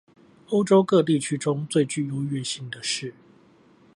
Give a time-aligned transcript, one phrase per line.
[0.47, 3.13] 歐洲各地區中最具優越性的是